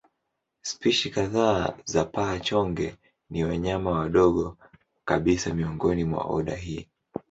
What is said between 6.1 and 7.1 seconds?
oda hii.